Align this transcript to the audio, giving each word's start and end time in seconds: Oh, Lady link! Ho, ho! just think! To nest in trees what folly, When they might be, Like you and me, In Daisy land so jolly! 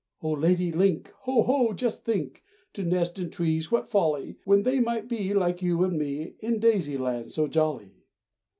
Oh, 0.23 0.31
Lady 0.31 0.71
link! 0.71 1.11
Ho, 1.25 1.43
ho! 1.43 1.73
just 1.73 2.03
think! 2.03 2.41
To 2.73 2.81
nest 2.83 3.19
in 3.19 3.29
trees 3.29 3.69
what 3.71 3.87
folly, 3.91 4.39
When 4.45 4.63
they 4.63 4.79
might 4.79 5.07
be, 5.07 5.31
Like 5.31 5.61
you 5.61 5.83
and 5.83 5.95
me, 5.95 6.33
In 6.39 6.57
Daisy 6.57 6.97
land 6.97 7.31
so 7.31 7.45
jolly! 7.47 8.07